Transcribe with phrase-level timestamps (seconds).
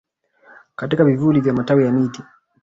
[0.75, 2.23] katika vivuli vya matawi ya miti